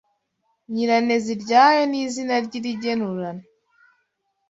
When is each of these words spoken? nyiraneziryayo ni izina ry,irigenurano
nyiraneziryayo 0.73 1.83
ni 1.91 1.99
izina 2.05 2.35
ry,irigenurano 2.45 3.43